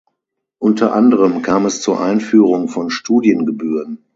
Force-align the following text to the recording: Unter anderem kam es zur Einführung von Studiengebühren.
Unter 0.57 0.95
anderem 0.95 1.43
kam 1.43 1.67
es 1.67 1.83
zur 1.83 2.01
Einführung 2.01 2.69
von 2.69 2.89
Studiengebühren. 2.89 3.99